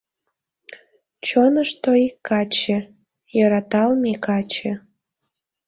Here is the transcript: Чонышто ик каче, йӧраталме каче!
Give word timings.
Чонышто 1.27 1.89
ик 2.05 2.15
каче, 2.27 2.77
йӧраталме 3.37 4.13
каче! 4.25 4.71